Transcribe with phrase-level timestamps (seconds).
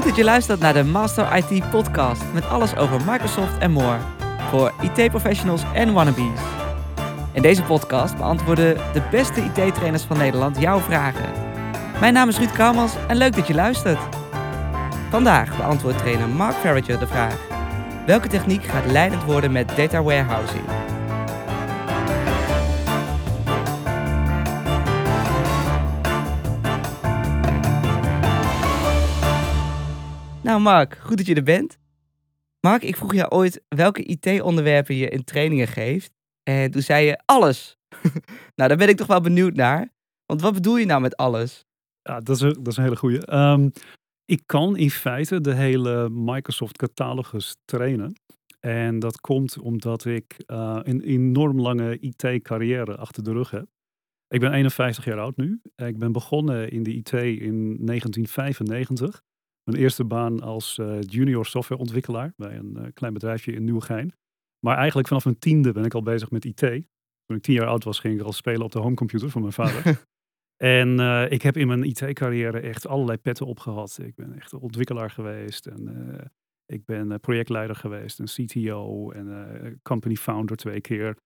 [0.00, 3.98] Goed dat je luistert naar de Master IT podcast met alles over Microsoft en more.
[4.50, 6.40] Voor IT-professionals en wannabes.
[7.32, 11.30] In deze podcast beantwoorden de beste IT-trainers van Nederland jouw vragen.
[12.00, 13.98] Mijn naam is Ruud Kouwmans en leuk dat je luistert.
[15.10, 17.36] Vandaag beantwoordt trainer Mark Farrager de vraag.
[18.06, 20.64] Welke techniek gaat leidend worden met data warehousing?
[30.50, 31.78] Nou Mark, goed dat je er bent.
[32.60, 36.12] Mark, ik vroeg jou ooit welke IT-onderwerpen je in trainingen geeft.
[36.42, 37.76] En toen zei je alles.
[38.56, 39.88] nou, daar ben ik toch wel benieuwd naar.
[40.26, 41.66] Want wat bedoel je nou met alles?
[42.02, 43.26] Ja, dat is een, dat is een hele goede.
[43.26, 43.68] Ehm,
[44.24, 48.20] ik kan in feite de hele Microsoft catalogus trainen.
[48.60, 53.66] En dat komt omdat ik uh, een enorm lange IT-carrière achter de rug heb.
[54.28, 55.60] Ik ben 51 jaar oud nu.
[55.74, 59.22] Ik ben begonnen in de IT in 1995.
[59.70, 64.12] Mijn eerste baan als uh, junior softwareontwikkelaar bij een uh, klein bedrijfje in Nieuwegein.
[64.66, 66.60] Maar eigenlijk vanaf mijn tiende ben ik al bezig met IT.
[66.60, 69.52] Toen ik tien jaar oud was, ging ik al spelen op de homecomputer van mijn
[69.52, 70.04] vader.
[70.80, 73.98] en uh, ik heb in mijn IT-carrière echt allerlei petten opgehad.
[74.02, 76.32] Ik ben echt ontwikkelaar geweest en
[76.66, 81.16] ik ben projectleider geweest, een CTO en company founder twee keer.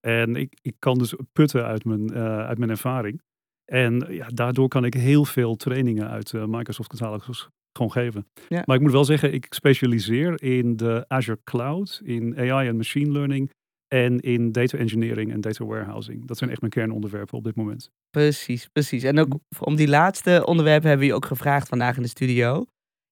[0.00, 3.22] En ik, ik kan dus putten uit mijn, uit mijn ervaring.
[3.64, 8.26] En ja, daardoor kan ik heel veel trainingen uit Microsoft Catalogus gewoon geven.
[8.64, 13.12] Maar ik moet wel zeggen, ik specialiseer in de Azure Cloud, in AI en machine
[13.12, 13.50] learning
[13.94, 16.26] en in data engineering en data warehousing.
[16.26, 17.90] Dat zijn echt mijn kernonderwerpen op dit moment.
[18.10, 19.02] Precies, precies.
[19.02, 22.64] En ook om die laatste onderwerpen hebben we je ook gevraagd vandaag in de studio.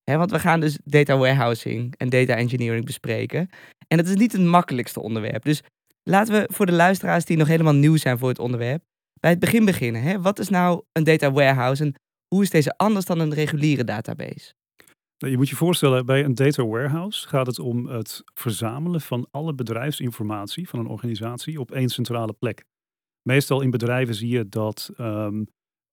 [0.04, 3.48] want we gaan dus data warehousing en data engineering bespreken.
[3.88, 5.44] En het is niet het makkelijkste onderwerp.
[5.44, 5.62] Dus
[6.02, 8.82] laten we voor de luisteraars die nog helemaal nieuw zijn voor het onderwerp,
[9.20, 10.22] bij het begin beginnen.
[10.22, 11.94] Wat is nou een data warehouse en
[12.28, 14.54] hoe is deze anders dan een reguliere database?
[15.18, 19.28] Nou, je moet je voorstellen, bij een data warehouse gaat het om het verzamelen van
[19.30, 22.64] alle bedrijfsinformatie van een organisatie op één centrale plek.
[23.22, 25.46] Meestal in bedrijven zie je dat um,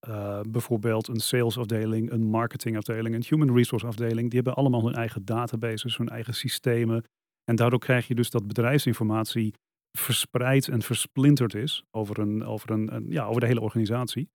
[0.07, 5.25] uh, bijvoorbeeld een salesafdeling, een marketingafdeling, een human resource afdeling, die hebben allemaal hun eigen
[5.25, 7.03] databases, hun eigen systemen.
[7.43, 9.53] En daardoor krijg je dus dat bedrijfsinformatie
[9.97, 14.29] verspreid en versplinterd is over, een, over, een, een ja, over de hele organisatie.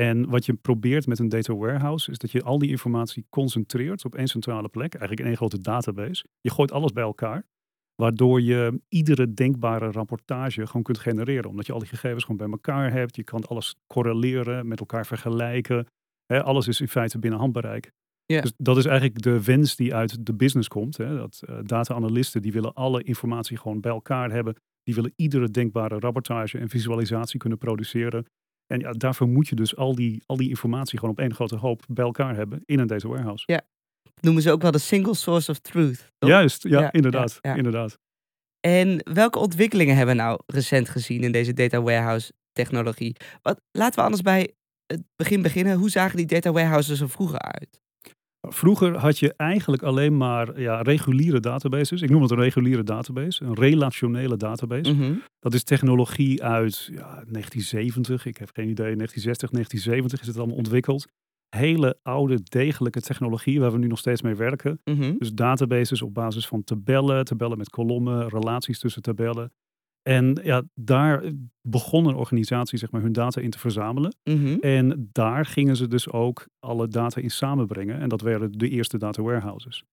[0.00, 4.04] En wat je probeert met een data warehouse is dat je al die informatie concentreert
[4.04, 6.24] op één centrale plek, eigenlijk in één grote database.
[6.40, 7.46] Je gooit alles bij elkaar,
[7.94, 12.50] waardoor je iedere denkbare rapportage gewoon kunt genereren, omdat je al die gegevens gewoon bij
[12.50, 13.16] elkaar hebt.
[13.16, 15.86] Je kan alles correleren, met elkaar vergelijken.
[16.26, 17.92] alles is in feite binnen handbereik.
[18.26, 20.96] Dus dat is eigenlijk de wens die uit de business komt.
[20.96, 21.16] Hè?
[21.16, 24.54] Dat uh, data-analysten die willen alle informatie gewoon bij elkaar hebben.
[24.82, 28.26] Die willen iedere denkbare rapportage en visualisatie kunnen produceren.
[28.70, 31.56] En ja, daarvoor moet je dus al die, al die informatie gewoon op één grote
[31.56, 33.44] hoop bij elkaar hebben in een data warehouse.
[33.46, 33.62] Ja,
[34.20, 36.12] noemen ze ook wel de single source of truth.
[36.18, 37.98] Juist, ja, inderdaad, inderdaad.
[38.60, 43.16] En welke ontwikkelingen hebben we nou recent gezien in deze data warehouse technologie?
[43.42, 44.54] Wat, laten we anders bij
[44.86, 45.76] het begin beginnen.
[45.76, 47.80] Hoe zagen die data warehouses er vroeger uit?
[48.48, 52.02] Vroeger had je eigenlijk alleen maar ja, reguliere databases.
[52.02, 54.92] Ik noem het een reguliere database, een relationele database.
[54.92, 55.14] Mhm.
[55.38, 60.56] Dat is technologie uit ja, 1970, ik heb geen idee, 1960, 1970 is het allemaal
[60.56, 61.06] ontwikkeld.
[61.56, 64.80] Hele oude, degelijke technologie waar we nu nog steeds mee werken.
[64.84, 65.14] Mhm.
[65.18, 69.52] Dus databases op basis van tabellen, tabellen met kolommen, relaties tussen tabellen.
[70.02, 74.16] En ja, daar begon een organisatie zeg maar, hun data in te verzamelen.
[74.24, 74.58] Mhm.
[74.60, 78.00] En daar gingen ze dus ook alle data in samenbrengen.
[78.00, 79.84] En dat werden de eerste data warehouses.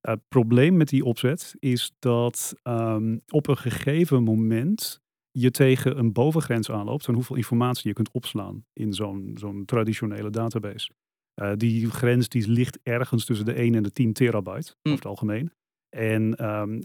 [0.00, 6.12] het probleem met die opzet is dat um, op een gegeven moment je tegen een
[6.12, 10.90] bovengrens aanloopt van hoeveel informatie je kunt opslaan in zo'n zo'n traditionele database.
[11.42, 14.92] Uh, die grens die ligt ergens tussen de 1 en de 10 terabyte, mm.
[14.92, 15.52] over het algemeen.
[15.94, 16.82] En um,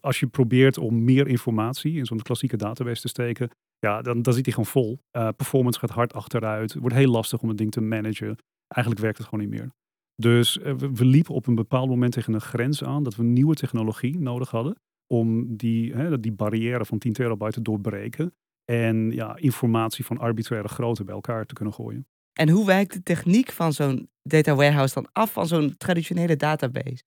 [0.00, 4.32] als je probeert om meer informatie in zo'n klassieke database te steken, ja, dan, dan
[4.32, 4.98] zit die gewoon vol.
[5.16, 6.72] Uh, performance gaat hard achteruit.
[6.72, 8.36] Het wordt heel lastig om het ding te managen.
[8.68, 9.70] Eigenlijk werkt het gewoon niet meer.
[10.14, 13.54] Dus we, we, liepen op een bepaald moment tegen een grens aan dat we nieuwe
[13.54, 18.34] technologie nodig hadden om die, hè, die barrière van 10 terabyte te doorbreken.
[18.64, 22.06] En ja, informatie van arbitraire grootte bij elkaar te kunnen gooien.
[22.32, 27.02] En hoe wijkt de techniek van zo'n data warehouse dan af van zo'n traditionele database?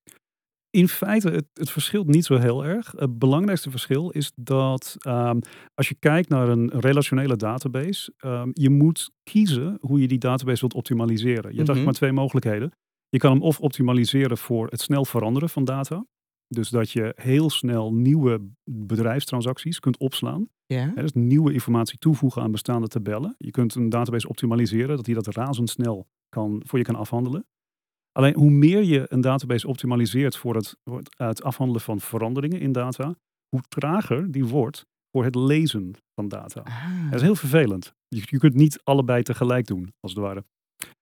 [0.72, 2.94] In feite, het, het, verschilt niet zo heel erg.
[2.96, 5.40] Het belangrijkste verschil is dat um,
[5.74, 10.60] als je kijkt naar een relationele database, um, je moet kiezen hoe je die database
[10.60, 11.52] wilt optimaliseren.
[11.52, 11.86] Je hebt eigenlijk mhm.
[11.86, 12.72] maar twee mogelijkheden.
[13.10, 16.06] Je kan hem of optimaliseren voor het snel veranderen van data.
[16.48, 20.50] Dus dat je heel snel nieuwe bedrijfstransacties kunt opslaan.
[20.66, 20.88] Ja.
[20.96, 23.36] dus nieuwe informatie toevoegen aan bestaande tabellen.
[23.38, 27.46] Je kunt een database optimaliseren, dat hij dat razendsnel kan, voor je kan afhandelen.
[28.12, 30.78] Alleen hoe meer je een database optimaliseert voor het,
[31.16, 33.16] het afhandelen van veranderingen in data,
[33.50, 36.62] hoe trager die wordt voor het lezen van data.
[36.62, 37.04] Ah.
[37.06, 37.94] Dat is heel vervelend.
[38.08, 40.44] Je, je kunt niet allebei tegelijk doen, als het ware.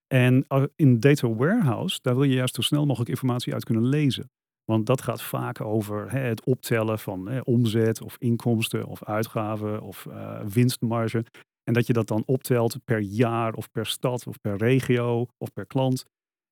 [0.08, 3.86] En uh, in data warehouse, daar wil je juist zo snel mogelijk informatie uit kunnen
[3.86, 4.30] lezen.
[4.72, 9.82] Want dat gaat vaak over hè, het optellen van hè, omzet of inkomsten of uitgaven
[9.82, 11.26] of uh, winstmarge.
[11.64, 15.54] En dat je dat dan optelt per jaar of per stad of per regio of
[15.54, 16.06] per klant.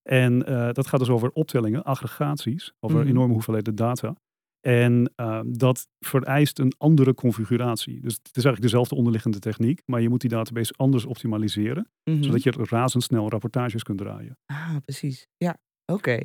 [0.08, 3.08] En uh, dat gaat dus over optellingen, aggregaties, over Mhm.
[3.08, 4.16] enorme hoeveelheden data.
[4.60, 8.02] En uh, dat vereist een andere configuratie.
[8.02, 12.24] Dus het is eigenlijk dezelfde onderliggende techniek, maar je moet die database anders optimaliseren, Mhm.
[12.24, 14.38] zodat je razendsnel rapportages kunt draaien.
[14.46, 15.28] Ah, precies.
[15.38, 16.20] Ja, oké.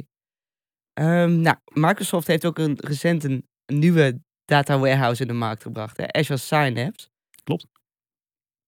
[0.92, 5.96] Ehm, nou, Microsoft heeft ook een, recent een, nieuwe data warehouse in de markt gebracht,
[5.96, 6.12] hè?
[6.12, 7.08] Azure Synapse.
[7.44, 7.66] Klopt.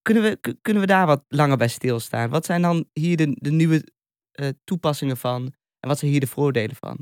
[0.01, 2.29] Kunnen we, kunnen we daar wat langer bij stilstaan?
[2.29, 3.83] Wat zijn dan hier de, de nieuwe
[4.35, 6.97] eh, toepassingen van en wat zijn hier de voordelen van?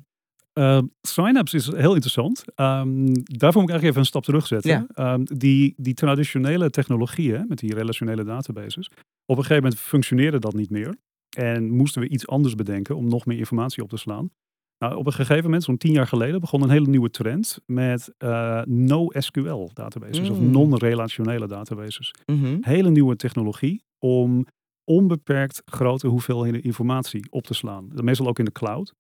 [0.54, 2.44] Uh, Synapse is heel interessant.
[2.56, 4.88] Um, daarvoor moet ik eigenlijk even een stap terugzetten.
[4.96, 5.14] Ja.
[5.14, 8.88] Um, die, die traditionele technologieën, met die relationele databases,
[9.26, 10.96] op een gegeven moment functioneerde dat niet meer.
[11.38, 14.30] En moesten we iets anders bedenken om nog meer informatie op te slaan.
[14.78, 18.14] Nou, op een gegeven moment, zo'n tien jaar geleden, begon een hele nieuwe trend met
[18.20, 20.36] uh, NoSQL databases Mm.
[20.36, 22.14] of non-relationele databases.
[22.26, 22.58] Mhm.
[22.62, 24.46] Hele nieuwe technologie om
[24.84, 27.90] onbeperkt grote hoeveelheden informatie op te slaan.
[27.94, 28.94] Meestal ook in de cloud.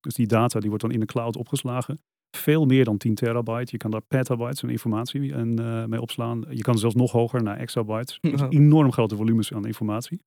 [0.00, 2.00] Dus die data die wordt dan in de cloud opgeslagen.
[2.36, 3.68] Veel meer dan 10 terabyte.
[3.70, 6.44] Je kan daar petabytes aan informatie en, uh, mee opslaan.
[6.50, 8.18] Je kan zelfs nog hoger naar exabytes.
[8.30, 10.20] Dus enorm grote volumes aan informatie.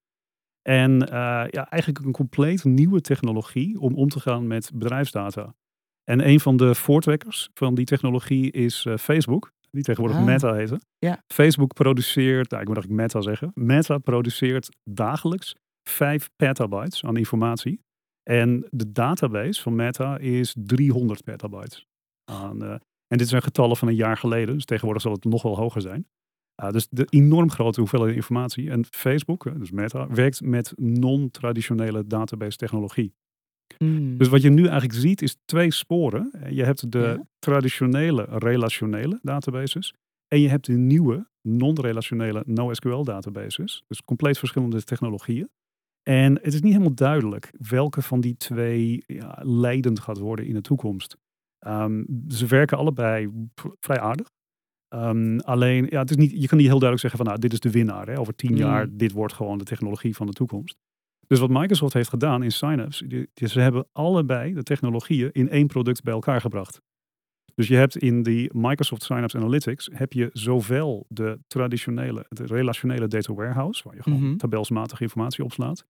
[0.62, 1.08] En uh,
[1.50, 5.56] ja, eigenlijk een compleet nieuwe technologie om om te gaan met bedrijfsdata.
[6.04, 9.52] En een van de voortrekkers van die technologie is uh, Facebook.
[9.72, 10.26] Die tegenwoordig Ah.
[10.26, 10.76] Meta heet.
[10.98, 11.24] Ja.
[11.28, 13.52] Facebook produceert, nou, ik moet eigenlijk Meta zeggen.
[13.54, 15.56] Meta produceert dagelijks
[15.90, 17.82] 5 petabytes aan informatie.
[18.24, 21.86] En de database van Meta is 300 petabytes.
[22.32, 22.72] Aan, uh,
[23.08, 25.82] en dit zijn getallen van een jaar geleden, dus tegenwoordig zal het nog wel hoger
[25.82, 26.08] zijn.
[26.64, 28.70] Uh, dus de enorm grote hoeveelheid informatie.
[28.70, 33.14] En Facebook, dus Meta, werkt met non-traditionele database technologie.
[33.78, 34.18] Mm.
[34.18, 36.32] Dus wat je nu eigenlijk ziet is twee sporen.
[36.50, 37.24] Je hebt de Ja.
[37.40, 39.94] traditionele relationele databases.
[40.28, 43.84] En je hebt de nieuwe non-relationele NoSQL databases.
[43.88, 45.50] Dus compleet verschillende technologieën.
[46.04, 50.54] En het is niet helemaal duidelijk welke van die twee ja, leidend gaat worden in
[50.54, 51.18] de toekomst.
[51.68, 53.30] Um, ze werken allebei
[53.80, 54.28] vrij aardig.
[54.94, 57.54] Um, alleen, ja, het is niet, je kan niet heel duidelijk zeggen van nou, dit
[57.54, 58.08] is de winnaar.
[58.08, 58.20] Hè.
[58.20, 58.58] Over tien Mm.
[58.58, 60.78] jaar, dit wordt gewoon de technologie van de toekomst.
[61.32, 65.50] Dus wat Microsoft heeft gedaan in Synapse, die, die, ze hebben allebei de technologieën in
[65.50, 66.82] één product bij elkaar gebracht.
[67.56, 73.08] Dus je hebt in die Microsoft Synapse Analytics, heb je zowel de traditionele, de relationele
[73.08, 74.36] data warehouse, waar je gewoon Mhm.
[74.36, 75.86] tabelsmatige informatie opslaat.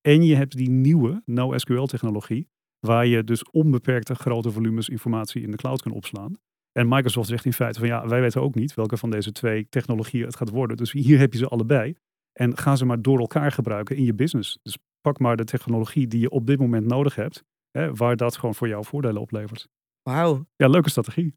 [0.00, 2.48] En je hebt die nieuwe NoSQL technologie,
[2.86, 6.32] waar je dus onbeperkte grote volumes informatie in de cloud kan opslaan.
[6.72, 9.68] En Microsoft zegt in feite van ja, wij weten ook niet welke van deze twee
[9.68, 10.76] technologieën het gaat worden.
[10.76, 11.94] Dus hier heb je ze allebei.
[12.32, 14.58] En ga ze maar door elkaar gebruiken in je business.
[14.62, 18.36] Dus pak maar de technologie die je op dit moment nodig hebt, hè, waar dat
[18.36, 19.68] gewoon voor jou voordelen oplevert.
[20.02, 20.46] Wauw.
[20.56, 21.34] Ja, leuke strategie.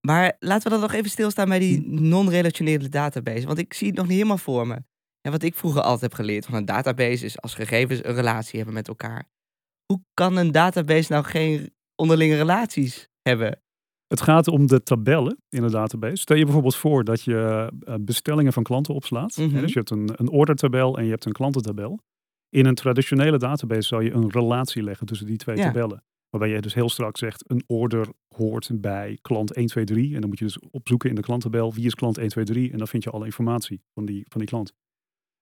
[0.00, 3.46] Maar laten we dan nog even stilstaan bij die non-relationele database.
[3.46, 4.82] Want ik zie het nog niet helemaal voor me.
[5.20, 8.56] En wat ik vroeger altijd heb geleerd van een database is als gegevens een relatie
[8.56, 9.28] hebben met elkaar.
[9.86, 13.62] Hoe kan een database nou geen onderlinge relaties hebben?
[14.06, 16.16] Het gaat om de tabellen in een database.
[16.16, 19.36] Stel je bijvoorbeeld voor dat je uh, bestellingen van klanten opslaat.
[19.36, 19.60] Mhm.
[19.60, 22.00] Dus je hebt een, een ordertabel en je hebt een klantentabel.
[22.56, 25.62] In een traditionele database zou je een relatie leggen tussen die twee Ja.
[25.64, 26.04] tabellen.
[26.30, 30.14] Waarbij je dus heel strak zegt, een order hoort bij klant 1, 2, 3.
[30.14, 32.72] En dan moet je dus opzoeken in de klanttabel, wie is klant 1, 2, 3.
[32.72, 34.72] En dan vind je alle informatie van die, van die klant.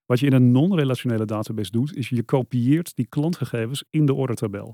[0.06, 4.66] Wat je in een non-relationele database doet, is je kopieert die klantgegevens in de ordertabel.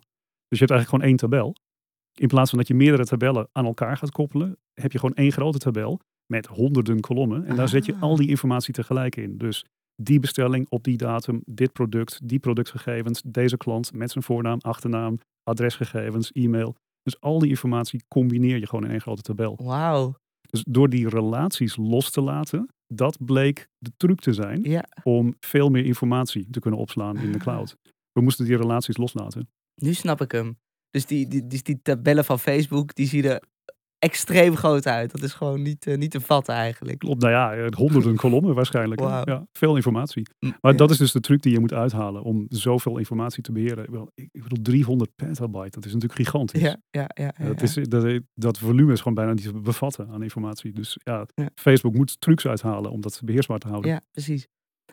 [0.48, 1.54] Dus je hebt eigenlijk gewoon één tabel.
[2.14, 5.32] In plaats van dat je meerdere tabellen aan elkaar gaat koppelen, heb je gewoon één
[5.32, 7.44] grote tabel met honderden kolommen.
[7.44, 8.02] En daar zet je Ah.
[8.02, 9.38] al die informatie tegelijk in.
[9.38, 9.64] Dus
[10.02, 15.18] die bestelling op die datum, dit product, die productgegevens, deze klant met zijn voornaam, achternaam,
[15.42, 16.74] adresgegevens, e-mail.
[17.02, 19.58] Dus al die informatie combineer je gewoon in één grote tabel.
[19.62, 20.14] Wauw.
[20.50, 25.34] Dus door die relaties los te laten, dat bleek de truc te zijn Ja, om
[25.40, 27.42] veel meer informatie te kunnen opslaan in de Ah.
[27.42, 27.76] cloud.
[28.12, 29.48] We moesten die relaties loslaten.
[29.74, 30.58] nu snap ik hem.
[30.90, 33.42] Dus die, die, die, die tabellen van Facebook, die zien er
[34.00, 35.10] extreem groot uit.
[35.10, 36.98] Dat is gewoon niet, eh, niet te vatten eigenlijk.
[36.98, 39.00] Klopt, nou ja, eh, honderden kolommen waarschijnlijk.
[39.00, 39.22] Wauw.
[39.24, 40.26] Ja, veel informatie.
[40.38, 40.72] Maar ja.
[40.72, 43.84] dat is dus de truc die je moet uithalen om zoveel informatie te beheren.
[43.84, 46.60] Ik bedoel, ik bedoel 300 petabyte, dat is natuurlijk gigantisch.
[46.60, 47.34] Ja, ja, ja.
[47.38, 50.72] ja, Dat, is, dat, dat volume is gewoon bijna niet te bevatten aan informatie.
[50.72, 51.50] Dus ja, Ja.
[51.54, 53.90] Facebook moet trucs uithalen om dat beheersbaar te houden.
[53.90, 54.46] Ja, precies.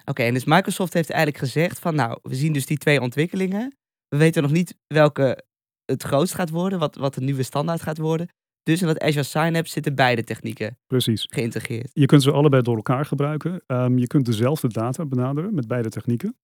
[0.05, 3.77] Oké, en dus Microsoft heeft eigenlijk gezegd van nou, we zien dus die twee ontwikkelingen.
[4.07, 5.45] we weten nog niet welke
[5.85, 8.27] het grootst gaat worden, wat, wat de nieuwe standaard gaat worden.
[8.67, 11.25] Dus in dat Azure Synapse zitten beide technieken Precies.
[11.29, 11.89] geïntegreerd.
[11.93, 13.61] Je kunt ze allebei door elkaar gebruiken.
[13.67, 16.35] Ehm, je kunt dezelfde data benaderen met beide technieken.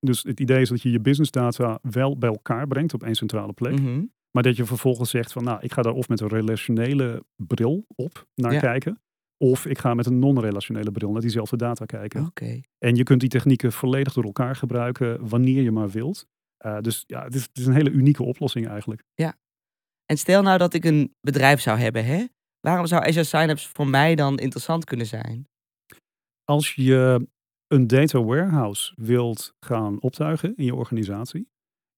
[0.00, 3.14] Dus het idee is dat je je business data wel bij elkaar brengt op één
[3.14, 3.80] centrale plek.
[3.80, 4.02] Mhm.
[4.30, 7.84] Maar dat je vervolgens zegt van nou, ik ga daar of met een relationele bril
[7.94, 8.60] op naar Ja.
[8.60, 9.02] kijken.
[9.36, 12.24] Of ik ga met een non-relationele bril naar diezelfde data kijken.
[12.26, 12.60] Oké.
[12.78, 16.26] En je kunt die technieken volledig door elkaar gebruiken wanneer je maar wilt.
[16.56, 19.04] Eh, dus ja, het is, het is een hele unieke oplossing eigenlijk.
[20.06, 22.24] En stel nou dat ik een bedrijf zou hebben, hè?
[22.60, 25.48] Waarom zou Azure Synapse voor mij dan interessant kunnen zijn?
[26.44, 27.26] Als je
[27.66, 31.48] een data warehouse wilt gaan optuigen in je organisatie.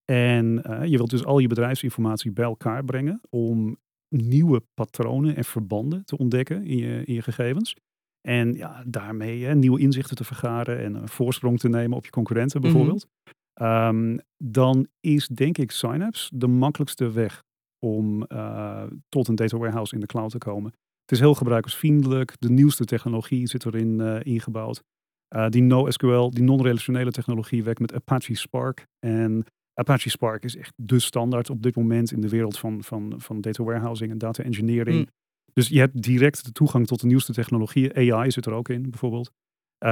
[0.04, 3.76] En eh, je wilt dus al je bedrijfsinformatie bij elkaar brengen om
[4.08, 7.76] nieuwe patronen en verbanden te ontdekken in je, in je gegevens.
[8.20, 12.10] En ja, daarmee hè, nieuwe inzichten te vergaren en een voorsprong te nemen op je
[12.10, 12.68] concurrenten Mhm.
[12.70, 13.06] bijvoorbeeld.
[13.52, 17.42] Ehm, dan is denk ik Synapse de makkelijkste weg
[17.86, 20.70] om eh, tot een data warehouse in de cloud te komen.
[21.00, 22.34] Het is heel gebruikersvriendelijk.
[22.38, 24.82] De nieuwste technologie zit erin eh, ingebouwd.
[25.28, 28.86] Eh, die NoSQL, die non-relationele technologie, werkt met Apache Spark.
[28.98, 33.14] En Apache Spark is echt de standaard op dit moment in de wereld van, van,
[33.16, 34.98] van data warehousing en data engineering.
[34.98, 35.06] Mm.
[35.52, 38.12] Dus je hebt direct de toegang tot de nieuwste technologieën.
[38.12, 39.30] AI zit er ook in, bijvoorbeeld.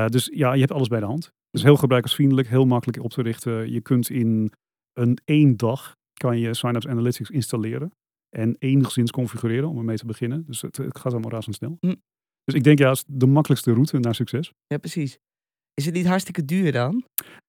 [0.07, 1.33] Dus ja, je hebt alles bij de hand.
[1.51, 3.73] Dus heel gebruikersvriendelijk, heel makkelijk op te richten.
[3.73, 4.53] Je kunt in
[4.93, 7.93] een één dag kan je Synapse Analytics installeren
[8.37, 10.45] en enigszins configureren om ermee te beginnen.
[10.47, 11.77] Dus het, het gaat allemaal razendsnel.
[11.81, 11.95] Hm.
[12.45, 14.53] Dus ik denk ja, het is de makkelijkste route naar succes.
[14.67, 15.19] Ja, precies.
[15.75, 17.05] Is het niet hartstikke duur dan?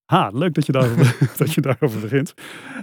[0.05, 2.33] Ha, leuk dat je daarover, dat je daarover begint.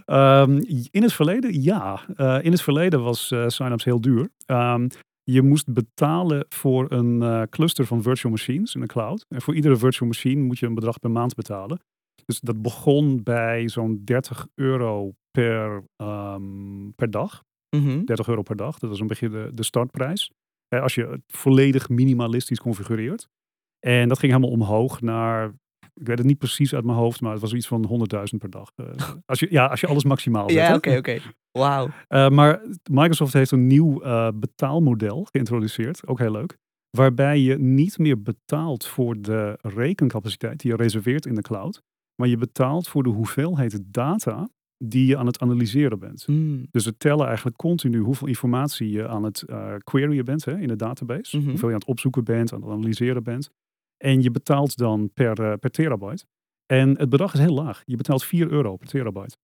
[0.04, 0.56] Ehm,
[0.90, 2.06] in het verleden, ja.
[2.16, 4.28] Eh, in het verleden was eh Synapse heel duur.
[4.46, 4.88] Ehm,
[5.22, 9.24] je moest betalen voor een eh, cluster van virtual machines in de cloud.
[9.28, 11.80] En voor iedere virtual machine moet je een bedrag per maand betalen.
[12.24, 17.42] Dus dat begon bij zo'n 30 euro per, ehm, per dag.
[17.76, 18.04] Mhm.
[18.04, 18.78] 30 euro per dag.
[18.78, 20.30] Dat was een beetje de, de startprijs.
[20.68, 23.28] Eh, als je het volledig minimalistisch configureert.
[23.78, 25.46] En dat ging helemaal omhoog naar,
[25.94, 28.50] ik weet het niet precies uit mijn hoofd, maar het was iets van 100.000 per
[28.50, 28.70] dag.
[28.74, 28.86] Eh,
[29.26, 30.58] als, je, ja, als je alles maximaal zet.
[30.58, 31.18] Ja, oké, oké.
[31.50, 31.88] Wauw.
[32.08, 34.00] Eh, maar Microsoft heeft een nieuw
[34.34, 36.58] betaalmodel geïntroduceerd, ook heel leuk.
[36.90, 41.82] Waarbij je niet meer betaalt voor de rekencapaciteit die je reserveert in de cloud.
[42.14, 44.50] Maar je betaalt voor de hoeveelheid data
[44.84, 46.26] die je aan het analyseren bent.
[46.26, 46.66] Mm.
[46.70, 50.68] Dus we tellen eigenlijk continu hoeveel informatie je aan het eh queryen bent hè, in
[50.68, 51.36] de database.
[51.38, 51.48] Mhm.
[51.48, 53.50] Hoeveel je aan het opzoeken bent, aan het analyseren bent.
[54.04, 56.24] En je betaalt dan per, eh, per terabyte.
[56.66, 57.82] En het bedrag is heel laag.
[57.86, 59.36] Je betaalt 4 euro per terabyte.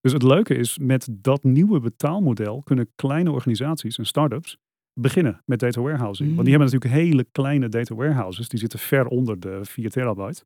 [0.00, 4.56] Dus het leuke is, met dat nieuwe betaalmodel kunnen kleine organisaties en start-ups
[5.00, 6.28] beginnen met data warehousing.
[6.28, 6.44] Want Mm.
[6.44, 8.48] die hebben natuurlijk hele kleine data warehouses.
[8.48, 10.44] Die zitten ver onder de 4 terabyte.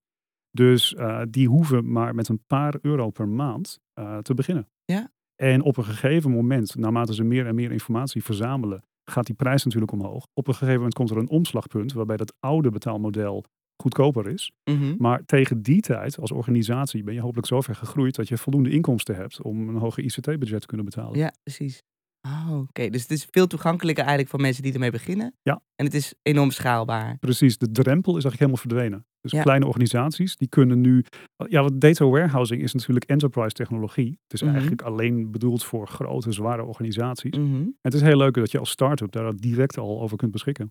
[0.54, 4.68] Dus eh, die hoeven maar met een paar euro per maand eh, te beginnen.
[4.84, 5.12] Ja.
[5.34, 9.64] En op een gegeven moment, naarmate ze meer en meer informatie verzamelen, gaat die prijs
[9.64, 10.26] natuurlijk omhoog.
[10.34, 13.44] Op een gegeven moment komt er een omslagpunt waarbij dat oude betaalmodel
[13.82, 14.52] goedkoper is.
[14.70, 14.94] Mhm.
[14.98, 19.16] Maar tegen die tijd, als organisatie, ben je hopelijk zover gegroeid dat je voldoende inkomsten
[19.16, 21.18] hebt om een hoger ICT-budget te kunnen betalen.
[21.18, 21.82] Ja, precies.
[22.22, 22.88] Oh, oké.
[22.88, 25.34] Dus het is veel toegankelijker eigenlijk voor mensen die ermee beginnen.
[25.42, 25.62] Ja.
[25.76, 27.16] En het is enorm schaalbaar.
[27.18, 29.06] Precies, de drempel is eigenlijk helemaal verdwenen.
[29.24, 29.42] Dus Ja.
[29.42, 31.04] kleine organisaties, die kunnen nu...
[31.48, 34.18] Ja, want data warehousing is natuurlijk enterprise technologie.
[34.22, 34.50] Het is Mhm.
[34.50, 37.36] eigenlijk alleen bedoeld voor grote, zware organisaties.
[37.36, 37.64] Mhm.
[37.80, 40.68] Het is heel leuk dat je als start-up daar direct al over kunt beschikken.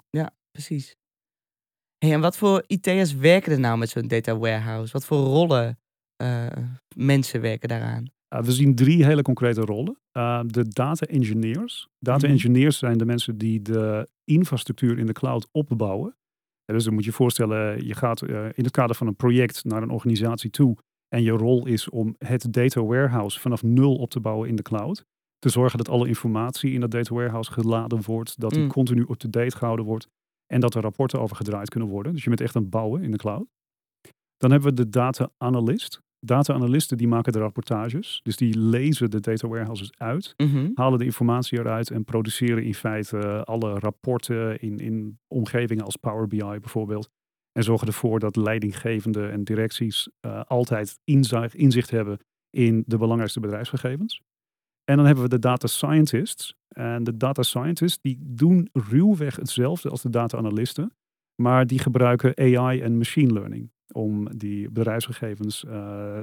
[0.52, 0.96] Precies.
[1.98, 4.92] Hey, en wat voor IT'ers werken er nou met zo'n data warehouse?
[4.94, 5.80] Wat voor rollen
[6.16, 6.48] eh,
[6.96, 8.06] mensen werken daaraan?
[8.36, 9.98] Uh, we zien drie hele concrete rollen.
[10.18, 11.88] Uh, de data engineers.
[12.00, 12.34] Data Mhm.
[12.36, 16.16] engineers zijn de mensen die de infrastructuur in de cloud opbouwen.
[16.66, 19.64] Dus dan moet je je voorstellen, je gaat uh, in het kader van een project
[19.64, 20.78] naar een organisatie toe.
[21.08, 24.62] En je rol is om het data warehouse vanaf nul op te bouwen in de
[24.62, 25.06] cloud.
[25.40, 28.40] Te zorgen dat alle informatie in dat data warehouse geladen wordt.
[28.40, 28.70] Dat die Mm.
[28.70, 30.08] continu up-to-date gehouden wordt.
[30.46, 32.14] En dat er rapporten over gedraaid kunnen worden.
[32.14, 33.48] Dus je bent echt aan het bouwen in de cloud.
[34.38, 36.02] Dan hebben we de data analyst.
[36.26, 38.20] Data analisten die maken de rapportages.
[38.24, 40.70] Dus die lezen de data warehouses uit, Mhm.
[40.74, 46.28] halen de informatie eruit en produceren in feite alle rapporten in, in omgevingen als Power
[46.28, 47.10] BI bijvoorbeeld.
[47.52, 53.40] En zorgen ervoor dat leidinggevenden en directies eh, altijd inzicht, inzicht hebben in de belangrijkste
[53.40, 54.22] bedrijfsgegevens.
[54.84, 56.56] En dan hebben we de data scientists.
[56.68, 60.94] En de data scientists die doen ruwweg hetzelfde als de data analisten.
[61.42, 65.72] Maar die gebruiken AI en machine learning om die bedrijfsgegevens uh,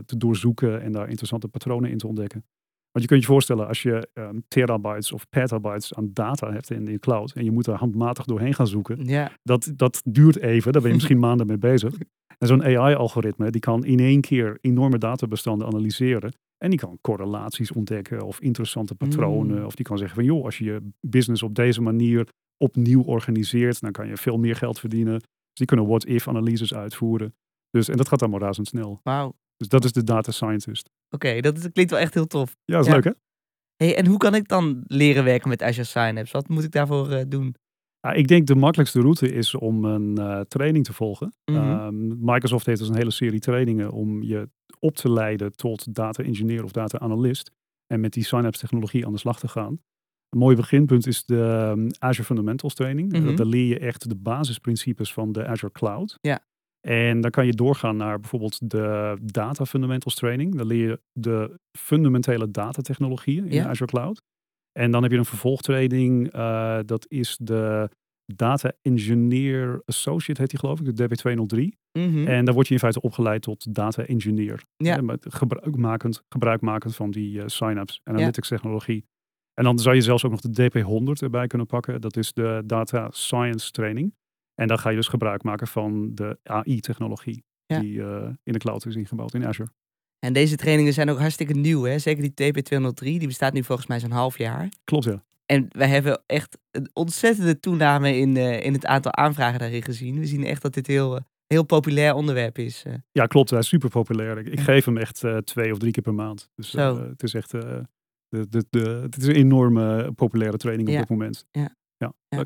[0.06, 2.44] te doorzoeken en daar interessante patronen in te ontdekken.
[2.92, 6.84] Want je kunt je voorstellen, als je um, terabytes of petabytes aan data hebt in
[6.84, 9.32] de cloud en je moet daar handmatig doorheen gaan zoeken, Ja.
[9.42, 11.94] dat, dat duurt even, daar ben je misschien maanden mee bezig.
[12.38, 17.72] En zo'n AI-algoritme, die kan in één keer enorme databestanden analyseren En die kan correlaties
[17.72, 19.58] ontdekken of interessante patronen.
[19.58, 19.64] Mm.
[19.64, 23.80] Of die kan zeggen van joh, als je je business op deze manier opnieuw organiseert,
[23.80, 25.18] dan kan je veel meer geld verdienen.
[25.18, 27.34] Dus die kunnen what-if analyses uitvoeren.
[27.70, 29.00] Dus, en dat gaat allemaal razendsnel.
[29.02, 29.34] Wauw.
[29.56, 30.90] Dus dat is de data scientist.
[31.10, 32.56] Oké, dat, klinkt wel echt heel tof.
[32.64, 32.94] Ja, dat is Ja.
[32.94, 33.10] leuk hè?
[33.76, 36.32] Hey, en hoe kan ik dan leren werken met Azure Synapse?
[36.32, 37.54] Wat moet ik daarvoor eh, doen?
[38.00, 41.32] Ja, ik denk de makkelijkste route is om een eh, training te volgen.
[41.44, 41.58] Mhm.
[41.58, 44.48] Ehm, Microsoft heeft dus een hele serie trainingen om je
[44.78, 47.50] op te leiden tot data engineer of data analyst.
[47.86, 49.80] En met die Synapse technologie aan de slag te gaan.
[50.28, 53.12] Een mooi beginpunt is de ehm, Azure Fundamentals training.
[53.12, 53.36] Mhm.
[53.36, 56.18] Daar leer je echt de basisprincipes van de Azure Cloud.
[56.20, 56.44] Ja.
[56.80, 60.54] En dan kan je doorgaan naar bijvoorbeeld de Data Fundamentals training.
[60.56, 63.68] Dan leer je de fundamentele datatechnologieën in Ja.
[63.68, 64.22] Azure Cloud.
[64.72, 66.32] En dan heb je een vervolgtraining.
[66.32, 67.88] eh, dat is de
[68.34, 71.68] Data Engineer Associate, heet die geloof ik, de DB203.
[71.98, 72.26] Mhm.
[72.26, 74.62] En daar word je in feite opgeleid tot data engineer.
[74.76, 74.94] Ja.
[74.94, 79.04] Hè, met gebruikmakend, gebruikmakend van die eh, Synapse Analytics technologie.
[79.54, 82.00] En dan zou je zelfs ook nog de DP100 erbij kunnen pakken.
[82.00, 84.14] Dat is de Data Science Training.
[84.60, 87.78] En dan ga je dus gebruik maken van de AI-technologie Ja.
[87.80, 89.70] die eh, in de cloud is ingebouwd in Azure.
[90.18, 91.98] En deze trainingen zijn ook hartstikke nieuw, hè?
[91.98, 94.68] Zeker die TP203, die bestaat nu volgens mij zo'n half jaar.
[94.84, 95.24] Klopt ja.
[95.46, 100.18] En wij hebben echt een ontzettende toename in, eh, in het aantal aanvragen daarin gezien.
[100.18, 102.84] We zien echt dat dit heel, eh, heel populair onderwerp is.
[103.12, 103.50] Ja, klopt.
[103.50, 104.38] Hij is super populair.
[104.38, 104.62] Ik, ik Ja.
[104.64, 106.50] geef hem echt twee of drie keer per maand.
[106.54, 107.84] Dus het is echt de,
[108.28, 110.94] de, de, het is een enorme populaire training Ja.
[110.94, 111.46] op dit moment.
[111.50, 111.74] Ja.
[111.96, 112.44] ja.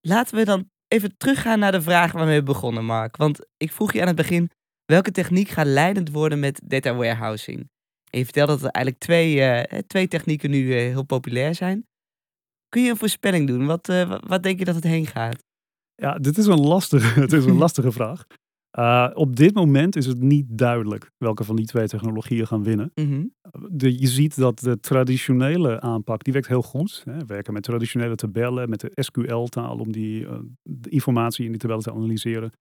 [0.00, 3.16] Laten we dan even teruggaan naar de vraag waarmee we begonnen, Mark.
[3.16, 4.50] Want ik vroeg je aan het begin,
[4.84, 7.58] welke techniek gaat leidend worden met data warehousing?
[8.10, 11.86] En je vertelde dat er eigenlijk twee, eh, twee technieken nu eh, heel populair zijn.
[12.68, 13.66] Kun je een voorspelling doen?
[13.66, 15.44] Wat, eh, wa- wat denk je dat het heen gaat?
[15.94, 18.26] Ja, dit is een lastige, het is een lastige vraag.
[18.78, 22.90] Uh, op dit moment is het niet duidelijk welke van die twee technologieën gaan winnen.
[22.94, 23.24] Mhm.
[23.70, 27.02] De, je ziet dat de traditionele aanpak, die werkt heel goed.
[27.04, 27.18] Hè.
[27.18, 31.60] We werken met traditionele tabellen, met de SQL-taal om die uh, de informatie in die
[31.60, 32.52] tabellen te analyseren.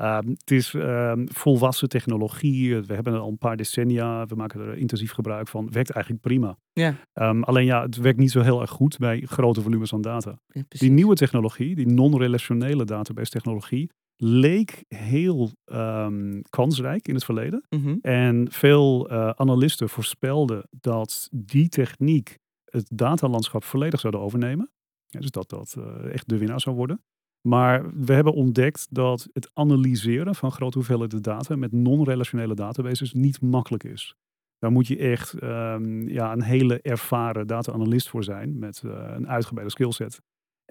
[0.00, 2.80] Uh, het is uh, volwassen technologie.
[2.80, 4.26] We hebben het al een paar decennia.
[4.26, 5.70] We maken er intensief gebruik van.
[5.70, 6.56] Werkt eigenlijk prima.
[6.72, 6.94] Ja.
[7.14, 10.38] Um, alleen ja, het werkt niet zo heel erg goed bij grote volumes aan data.
[10.46, 17.66] Ja, die nieuwe technologie, die non-relationele database technologie, leek heel um, kansrijk in het verleden.
[17.68, 17.98] Mm -hmm.
[18.02, 24.70] En veel uh, analisten voorspelden dat die techniek het datalandschap volledig zouden overnemen.
[25.06, 27.02] Ja, dus dat dat uh, echt de winnaar zou worden.
[27.48, 33.40] Maar we hebben ontdekt dat het analyseren van grote hoeveelheden data met non-relationele databases niet
[33.40, 34.16] makkelijk is.
[34.58, 39.28] Daar moet je echt um, ja, een hele ervaren data-analyst voor zijn met uh, een
[39.28, 40.20] uitgebreide skillset.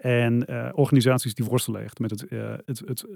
[0.02, 3.06] En uh, organisaties die worstelen echt met het, uh, het, het,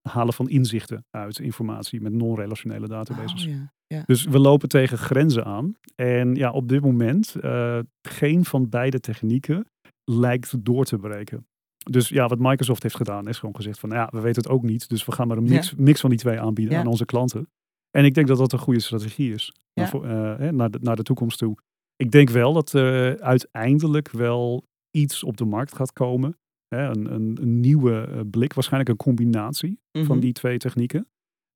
[0.00, 3.46] halen van inzichten uit informatie met non-relationele databases.
[3.46, 3.72] Oh, ja.
[3.86, 4.02] Ja.
[4.06, 5.74] Dus we lopen tegen grenzen aan.
[5.94, 9.66] En ja, op dit moment, uh, geen van beide technieken
[10.04, 11.46] lijkt door te breken.
[11.90, 14.50] Dus ja, wat Microsoft heeft gedaan is gewoon gezegd van, nou ja, we weten het
[14.50, 14.88] ook niet.
[14.88, 15.76] Dus we gaan maar een mix, ja.
[15.78, 17.48] mix van die twee aanbieden aan onze klanten.
[17.90, 21.02] En ik denk dat dat een goede strategie is naar, uh, naar, de, naar de
[21.02, 21.56] toekomst toe.
[21.96, 26.38] Ik denk wel dat er uiteindelijk wel iets op de markt gaat komen.
[26.68, 30.04] Hè, een, een, een, nieuwe uh, blik, waarschijnlijk een combinatie mm -hmm.
[30.04, 31.08] van die twee technieken.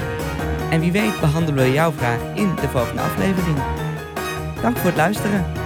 [0.70, 3.56] En wie weet behandelen we jouw vraag in de volgende aflevering.
[4.60, 5.57] Dank voor het luisteren.